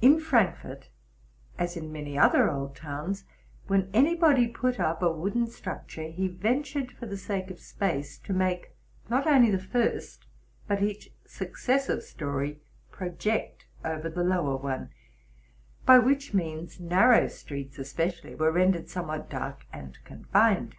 [0.00, 0.88] In Frank fort,
[1.56, 3.22] as in many other old towns,
[3.68, 8.32] when anybody put up a wooden structure, he ventured, for the sake of space, to
[8.32, 8.72] make,
[9.08, 10.26] not only the first,
[10.66, 12.58] but each successive, story
[12.90, 14.90] project over the lower one,
[15.86, 20.74] by which means narrow streets especially were rendered somewhat dark and confined.